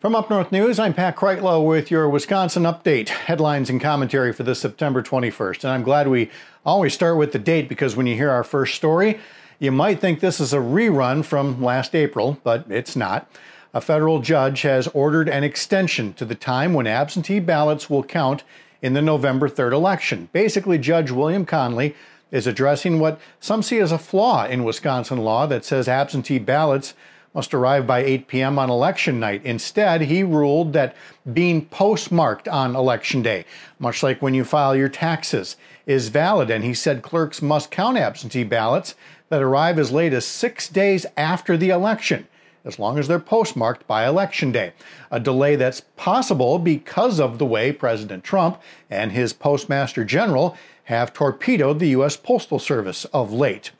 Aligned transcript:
From 0.00 0.14
Up 0.14 0.30
North 0.30 0.52
News, 0.52 0.78
I'm 0.78 0.94
Pat 0.94 1.16
Kreitlow 1.16 1.66
with 1.66 1.90
your 1.90 2.08
Wisconsin 2.08 2.62
update, 2.62 3.08
headlines 3.08 3.68
and 3.68 3.80
commentary 3.80 4.32
for 4.32 4.44
this 4.44 4.60
September 4.60 5.02
21st. 5.02 5.64
And 5.64 5.72
I'm 5.72 5.82
glad 5.82 6.06
we 6.06 6.30
always 6.64 6.94
start 6.94 7.16
with 7.16 7.32
the 7.32 7.38
date 7.40 7.68
because 7.68 7.96
when 7.96 8.06
you 8.06 8.14
hear 8.14 8.30
our 8.30 8.44
first 8.44 8.76
story, 8.76 9.18
you 9.58 9.72
might 9.72 9.98
think 9.98 10.20
this 10.20 10.38
is 10.38 10.52
a 10.52 10.58
rerun 10.58 11.24
from 11.24 11.60
last 11.60 11.96
April, 11.96 12.38
but 12.44 12.64
it's 12.68 12.94
not. 12.94 13.28
A 13.74 13.80
federal 13.80 14.20
judge 14.20 14.62
has 14.62 14.86
ordered 14.94 15.28
an 15.28 15.42
extension 15.42 16.12
to 16.12 16.24
the 16.24 16.36
time 16.36 16.74
when 16.74 16.86
absentee 16.86 17.40
ballots 17.40 17.90
will 17.90 18.04
count 18.04 18.44
in 18.80 18.92
the 18.92 19.02
November 19.02 19.48
3rd 19.48 19.72
election. 19.72 20.28
Basically, 20.32 20.78
Judge 20.78 21.10
William 21.10 21.44
Conley 21.44 21.96
is 22.30 22.46
addressing 22.46 23.00
what 23.00 23.20
some 23.40 23.64
see 23.64 23.80
as 23.80 23.90
a 23.90 23.98
flaw 23.98 24.46
in 24.46 24.62
Wisconsin 24.62 25.18
law 25.18 25.48
that 25.48 25.64
says 25.64 25.88
absentee 25.88 26.38
ballots 26.38 26.94
must 27.34 27.54
arrive 27.54 27.86
by 27.86 28.00
8 28.00 28.26
p.m. 28.26 28.58
on 28.58 28.70
election 28.70 29.20
night. 29.20 29.42
Instead, 29.44 30.02
he 30.02 30.22
ruled 30.22 30.72
that 30.72 30.96
being 31.32 31.66
postmarked 31.66 32.48
on 32.48 32.74
election 32.74 33.22
day, 33.22 33.44
much 33.78 34.02
like 34.02 34.22
when 34.22 34.34
you 34.34 34.44
file 34.44 34.74
your 34.74 34.88
taxes, 34.88 35.56
is 35.86 36.08
valid. 36.08 36.50
And 36.50 36.64
he 36.64 36.74
said 36.74 37.02
clerks 37.02 37.42
must 37.42 37.70
count 37.70 37.98
absentee 37.98 38.44
ballots 38.44 38.94
that 39.28 39.42
arrive 39.42 39.78
as 39.78 39.92
late 39.92 40.12
as 40.12 40.26
six 40.26 40.68
days 40.68 41.06
after 41.16 41.56
the 41.56 41.70
election, 41.70 42.26
as 42.64 42.78
long 42.78 42.98
as 42.98 43.08
they're 43.08 43.18
postmarked 43.18 43.86
by 43.86 44.06
election 44.06 44.52
day. 44.52 44.72
A 45.10 45.20
delay 45.20 45.56
that's 45.56 45.82
possible 45.96 46.58
because 46.58 47.20
of 47.20 47.38
the 47.38 47.46
way 47.46 47.72
President 47.72 48.24
Trump 48.24 48.60
and 48.90 49.12
his 49.12 49.32
postmaster 49.32 50.04
general 50.04 50.56
have 50.84 51.12
torpedoed 51.12 51.78
the 51.78 51.88
U.S. 51.88 52.16
Postal 52.16 52.58
Service 52.58 53.04
of 53.06 53.32
late. 53.32 53.72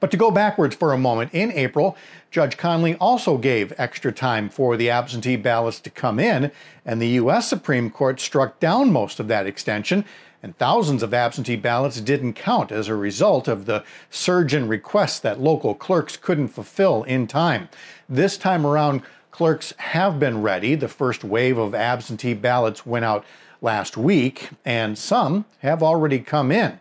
But 0.00 0.10
to 0.10 0.16
go 0.16 0.30
backwards 0.30 0.76
for 0.76 0.92
a 0.92 0.98
moment, 0.98 1.32
in 1.34 1.52
April, 1.52 1.96
Judge 2.30 2.56
Conley 2.56 2.94
also 2.96 3.38
gave 3.38 3.72
extra 3.78 4.12
time 4.12 4.48
for 4.48 4.76
the 4.76 4.90
absentee 4.90 5.36
ballots 5.36 5.80
to 5.80 5.90
come 5.90 6.18
in, 6.18 6.52
and 6.84 7.00
the 7.00 7.08
U.S. 7.08 7.48
Supreme 7.48 7.90
Court 7.90 8.20
struck 8.20 8.60
down 8.60 8.92
most 8.92 9.20
of 9.20 9.28
that 9.28 9.46
extension, 9.46 10.04
and 10.42 10.56
thousands 10.58 11.02
of 11.02 11.14
absentee 11.14 11.56
ballots 11.56 12.00
didn't 12.00 12.34
count 12.34 12.70
as 12.70 12.88
a 12.88 12.94
result 12.94 13.48
of 13.48 13.66
the 13.66 13.84
surge 14.10 14.54
in 14.54 14.68
requests 14.68 15.18
that 15.20 15.40
local 15.40 15.74
clerks 15.74 16.16
couldn't 16.16 16.48
fulfill 16.48 17.02
in 17.04 17.26
time. 17.26 17.68
This 18.08 18.36
time 18.36 18.66
around, 18.66 19.02
clerks 19.30 19.74
have 19.78 20.20
been 20.20 20.42
ready. 20.42 20.74
The 20.74 20.88
first 20.88 21.24
wave 21.24 21.58
of 21.58 21.74
absentee 21.74 22.34
ballots 22.34 22.86
went 22.86 23.04
out 23.04 23.24
last 23.60 23.96
week, 23.96 24.50
and 24.64 24.96
some 24.96 25.44
have 25.60 25.82
already 25.82 26.20
come 26.20 26.52
in. 26.52 26.78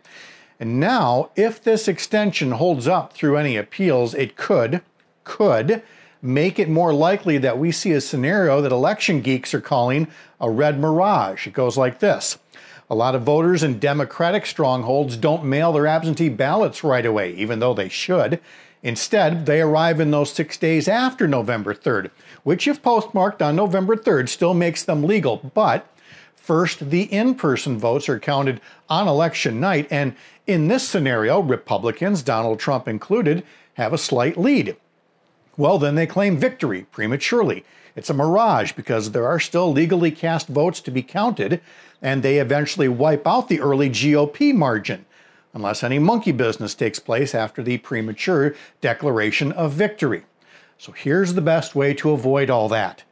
And 0.59 0.79
now, 0.79 1.31
if 1.35 1.61
this 1.61 1.87
extension 1.87 2.51
holds 2.51 2.87
up 2.87 3.13
through 3.13 3.37
any 3.37 3.57
appeals, 3.57 4.13
it 4.13 4.35
could, 4.35 4.81
could 5.23 5.83
make 6.21 6.57
it 6.57 6.69
more 6.69 6.93
likely 6.93 7.37
that 7.37 7.59
we 7.59 7.71
see 7.71 7.91
a 7.91 8.01
scenario 8.01 8.61
that 8.61 8.71
election 8.71 9.21
geeks 9.21 9.53
are 9.53 9.61
calling 9.61 10.07
a 10.39 10.49
red 10.49 10.79
mirage. 10.79 11.45
It 11.45 11.53
goes 11.53 11.77
like 11.77 11.99
this. 11.99 12.37
A 12.89 12.95
lot 12.95 13.15
of 13.15 13.23
voters 13.23 13.63
in 13.63 13.79
Democratic 13.79 14.45
strongholds 14.45 15.17
don't 15.17 15.43
mail 15.43 15.73
their 15.73 15.87
absentee 15.87 16.29
ballots 16.29 16.83
right 16.83 17.05
away, 17.05 17.33
even 17.33 17.59
though 17.59 17.73
they 17.73 17.89
should. 17.89 18.39
Instead, 18.83 19.47
they 19.47 19.61
arrive 19.61 19.99
in 19.99 20.11
those 20.11 20.31
six 20.31 20.57
days 20.57 20.87
after 20.87 21.27
November 21.27 21.73
3rd, 21.73 22.11
which, 22.43 22.67
if 22.67 22.83
postmarked 22.83 23.41
on 23.41 23.55
November 23.55 23.95
3rd, 23.95 24.29
still 24.29 24.53
makes 24.53 24.83
them 24.83 25.03
legal. 25.03 25.37
But 25.55 25.87
first, 26.45 26.91
the 26.91 27.03
in 27.03 27.35
person 27.35 27.77
votes 27.79 28.07
are 28.07 28.19
counted 28.19 28.61
on 28.87 29.07
election 29.07 29.59
night, 29.59 29.87
and 29.89 30.15
in 30.45 30.67
this 30.67 30.87
scenario, 30.87 31.39
Republicans, 31.41 32.21
Donald 32.21 32.59
Trump 32.59 32.87
included, 32.87 33.43
have 33.73 33.93
a 33.93 33.97
slight 33.97 34.37
lead. 34.37 34.77
Well, 35.57 35.79
then 35.79 35.95
they 35.95 36.05
claim 36.05 36.37
victory 36.37 36.85
prematurely. 36.91 37.65
It's 37.95 38.09
a 38.09 38.13
mirage 38.13 38.73
because 38.73 39.11
there 39.11 39.25
are 39.25 39.39
still 39.39 39.71
legally 39.71 40.11
cast 40.11 40.47
votes 40.47 40.81
to 40.81 40.91
be 40.91 41.01
counted, 41.01 41.61
and 42.01 42.21
they 42.21 42.39
eventually 42.39 42.89
wipe 42.89 43.25
out 43.25 43.47
the 43.47 43.61
early 43.61 43.89
GOP 43.89 44.53
margin, 44.53 45.05
unless 45.53 45.83
any 45.83 45.97
monkey 45.97 46.31
business 46.31 46.75
takes 46.75 46.99
place 46.99 47.33
after 47.33 47.63
the 47.63 47.77
premature 47.79 48.53
declaration 48.81 49.51
of 49.53 49.71
victory. 49.71 50.23
So 50.77 50.91
here's 50.91 51.33
the 51.33 51.41
best 51.41 51.73
way 51.73 51.93
to 51.95 52.11
avoid 52.11 52.49
all 52.49 52.67
that. 52.69 53.03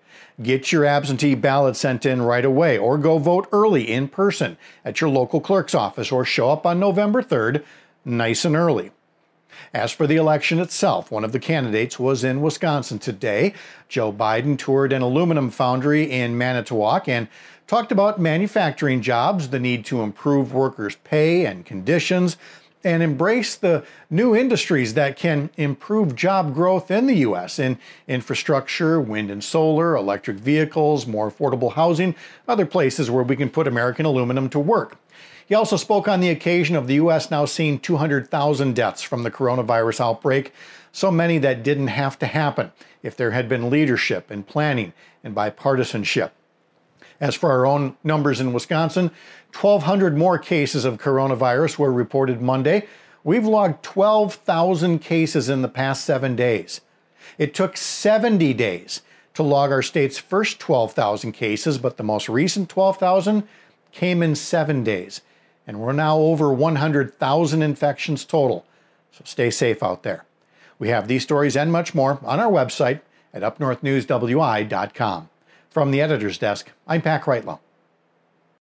Get 0.41 0.71
your 0.71 0.85
absentee 0.85 1.35
ballot 1.35 1.75
sent 1.75 2.05
in 2.05 2.21
right 2.21 2.45
away, 2.45 2.77
or 2.77 2.97
go 2.97 3.17
vote 3.17 3.47
early 3.51 3.91
in 3.91 4.07
person 4.07 4.57
at 4.83 5.01
your 5.01 5.09
local 5.09 5.39
clerk's 5.39 5.75
office, 5.75 6.11
or 6.11 6.25
show 6.25 6.49
up 6.49 6.65
on 6.65 6.79
November 6.79 7.21
3rd 7.21 7.63
nice 8.05 8.45
and 8.45 8.55
early. 8.55 8.91
As 9.73 9.91
for 9.91 10.07
the 10.07 10.15
election 10.15 10.59
itself, 10.59 11.11
one 11.11 11.23
of 11.23 11.31
the 11.31 11.39
candidates 11.39 11.99
was 11.99 12.23
in 12.23 12.41
Wisconsin 12.41 12.99
today. 12.99 13.53
Joe 13.87 14.11
Biden 14.11 14.57
toured 14.57 14.93
an 14.93 15.01
aluminum 15.01 15.49
foundry 15.49 16.11
in 16.11 16.37
Manitowoc 16.37 17.07
and 17.07 17.27
talked 17.67 17.91
about 17.91 18.19
manufacturing 18.19 19.01
jobs, 19.01 19.49
the 19.49 19.59
need 19.59 19.85
to 19.85 20.01
improve 20.01 20.53
workers' 20.53 20.95
pay 21.03 21.45
and 21.45 21.65
conditions, 21.65 22.37
and 22.83 23.01
embrace 23.01 23.55
the 23.55 23.85
new 24.09 24.35
industries 24.35 24.93
that 24.95 25.15
can 25.15 25.49
improve 25.57 26.15
job 26.15 26.53
growth 26.53 26.91
in 26.91 27.07
the 27.07 27.15
U.S. 27.17 27.59
in 27.59 27.77
infrastructure, 28.07 28.99
wind 28.99 29.31
and 29.31 29.43
solar, 29.43 29.95
electric 29.95 30.37
vehicles, 30.37 31.07
more 31.07 31.31
affordable 31.31 31.73
housing, 31.73 32.15
other 32.47 32.65
places 32.65 33.09
where 33.09 33.23
we 33.23 33.35
can 33.35 33.49
put 33.49 33.67
American 33.67 34.05
aluminum 34.05 34.49
to 34.49 34.59
work. 34.59 34.97
He 35.45 35.55
also 35.55 35.75
spoke 35.75 36.07
on 36.07 36.19
the 36.19 36.29
occasion 36.29 36.75
of 36.75 36.87
the 36.87 36.95
U.S. 36.95 37.29
now 37.29 37.45
seeing 37.45 37.79
200,000 37.79 38.75
deaths 38.75 39.01
from 39.01 39.23
the 39.23 39.31
coronavirus 39.31 39.99
outbreak, 39.99 40.53
so 40.91 41.11
many 41.11 41.37
that 41.39 41.63
didn't 41.63 41.87
have 41.87 42.17
to 42.19 42.25
happen 42.25 42.71
if 43.01 43.17
there 43.17 43.31
had 43.31 43.49
been 43.49 43.69
leadership 43.69 44.31
and 44.31 44.47
planning 44.47 44.93
and 45.23 45.35
bipartisanship. 45.35 46.31
As 47.19 47.35
for 47.35 47.51
our 47.51 47.65
own 47.65 47.95
numbers 48.03 48.39
in 48.39 48.53
Wisconsin, 48.53 49.11
1,200 49.59 50.17
more 50.17 50.37
cases 50.37 50.85
of 50.85 50.97
coronavirus 50.97 51.77
were 51.77 51.91
reported 51.91 52.41
Monday. 52.41 52.87
We've 53.23 53.45
logged 53.45 53.83
12,000 53.83 54.99
cases 54.99 55.49
in 55.49 55.61
the 55.61 55.67
past 55.67 56.03
seven 56.03 56.35
days. 56.35 56.81
It 57.37 57.53
took 57.53 57.77
70 57.77 58.53
days 58.53 59.01
to 59.33 59.43
log 59.43 59.71
our 59.71 59.81
state's 59.81 60.17
first 60.17 60.59
12,000 60.59 61.31
cases, 61.31 61.77
but 61.77 61.97
the 61.97 62.03
most 62.03 62.29
recent 62.29 62.69
12,000 62.69 63.47
came 63.91 64.21
in 64.21 64.35
seven 64.35 64.83
days. 64.83 65.21
And 65.65 65.79
we're 65.79 65.93
now 65.93 66.17
over 66.17 66.51
100,000 66.51 67.61
infections 67.61 68.25
total. 68.25 68.65
So 69.11 69.21
stay 69.25 69.49
safe 69.49 69.81
out 69.81 70.03
there. 70.03 70.25
We 70.79 70.89
have 70.89 71.07
these 71.07 71.23
stories 71.23 71.55
and 71.55 71.71
much 71.71 71.95
more 71.95 72.19
on 72.23 72.39
our 72.39 72.51
website 72.51 73.01
at 73.33 73.41
upnorthnewswi.com. 73.41 75.29
From 75.73 75.89
the 75.89 76.01
editor's 76.01 76.37
desk, 76.37 76.69
I'm 76.85 77.01
Pat 77.01 77.23
Kreitlow. 77.23 77.57